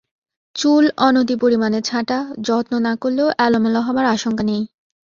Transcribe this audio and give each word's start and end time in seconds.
চুল 0.55 0.85
অনতি-পরিমাণে 0.99 1.79
ছাঁটা, 1.81 2.17
যত্ন 2.41 2.73
না 2.79 2.93
করলেও 2.95 3.27
এলোমেলো 3.45 3.79
হবার 3.81 4.05
আশঙ্কা 4.07 4.43
নেই। 4.43 4.61